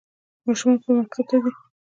[0.45, 1.51] ماشومان به مکتب ته ځي؟